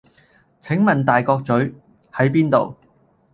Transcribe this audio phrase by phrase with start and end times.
[0.61, 1.75] 請問大角嘴…
[2.11, 2.75] 喺邊度？